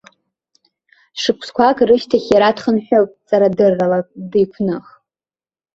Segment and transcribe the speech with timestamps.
[1.21, 3.99] Шықәсқәак рышьҭахь иара дхынҳәып ҵарадыррала
[4.31, 4.85] деиқәных.